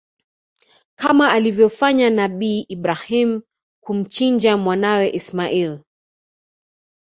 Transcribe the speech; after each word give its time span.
Kama 0.95 1.31
alivyofanya 1.31 2.09
nabii 2.09 2.65
Ibrahim 2.69 3.41
kumchinja 3.83 4.57
mwanae 4.57 5.09
Ismail 5.15 5.81